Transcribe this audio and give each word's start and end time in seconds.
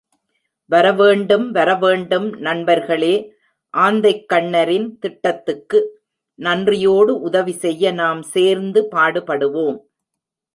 வரவேண்டும் 0.71 1.51
வரவேண்டும் 1.51 2.27
நண்பர்களே 2.37 3.15
ஆந்தைக்கண்ணரின் 3.73 4.87
திட்டத்துக்கு 4.99 5.79
நன்றியோடு 6.39 7.13
உதவிசெய்ய 7.21 7.93
நாம் 7.93 8.21
சேர்ந்து 8.35 8.87
பாடுபடுவோம். 8.91 9.79